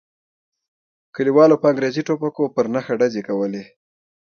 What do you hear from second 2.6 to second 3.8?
نښه ډزې کولې.